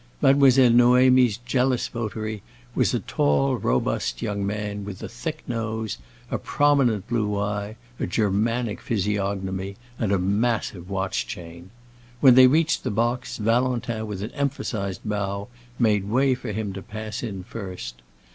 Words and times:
Mademoiselle 0.19 0.71
Noémie's 0.71 1.37
jealous 1.37 1.87
votary 1.87 2.41
was 2.73 2.95
a 2.95 2.99
tall, 3.01 3.57
robust 3.57 4.19
young 4.23 4.43
man 4.43 4.83
with 4.83 5.03
a 5.03 5.07
thick 5.07 5.43
nose, 5.47 5.99
a 6.31 6.39
prominent 6.39 7.07
blue 7.07 7.37
eye, 7.39 7.75
a 7.99 8.07
Germanic 8.07 8.81
physiognomy, 8.81 9.77
and 9.99 10.11
a 10.11 10.17
massive 10.17 10.89
watch 10.89 11.27
chain. 11.27 11.69
When 12.19 12.33
they 12.33 12.47
reached 12.47 12.83
the 12.83 12.89
box, 12.89 13.37
Valentin 13.37 14.07
with 14.07 14.23
an 14.23 14.31
emphasized 14.31 15.01
bow 15.05 15.49
made 15.77 16.05
way 16.05 16.33
for 16.33 16.51
him 16.51 16.73
to 16.73 16.81
pass 16.81 17.21
in 17.21 17.43
first. 17.43 18.01